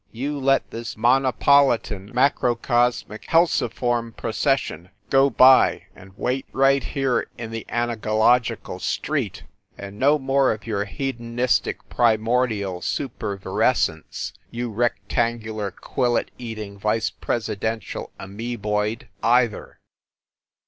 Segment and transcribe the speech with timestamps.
[0.11, 6.81] You let this monopolitan ma crocosmic held form procession go by and wait right 200
[6.81, 9.43] FIND THE WOMAN here in the anagological street.
[9.77, 18.11] And no more of your hedonistic primordial supervirescence, you rec tangular quillet eating, vice presidential
[18.19, 19.77] amoeboid, either!"